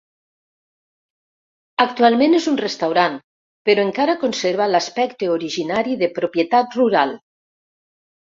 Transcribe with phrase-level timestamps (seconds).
[1.83, 3.17] Actualment és un restaurant,
[3.71, 7.15] però encara conserva l'aspecte originari de propietat rural.